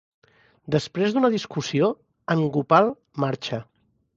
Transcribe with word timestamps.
Després 0.75 1.13
d'una 1.17 1.31
discussió, 1.35 1.91
en 2.35 2.41
Gopal 2.57 2.91
marxa. 3.27 3.65